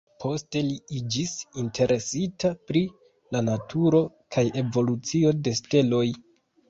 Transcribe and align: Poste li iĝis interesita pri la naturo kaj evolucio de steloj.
Poste 0.23 0.61
li 0.67 0.77
iĝis 0.99 1.33
interesita 1.63 2.51
pri 2.71 2.81
la 3.37 3.43
naturo 3.51 4.01
kaj 4.37 4.45
evolucio 4.63 5.35
de 5.49 5.55
steloj. 5.61 6.05